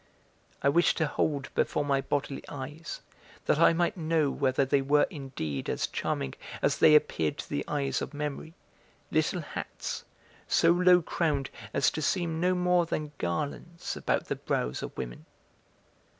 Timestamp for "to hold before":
0.97-1.85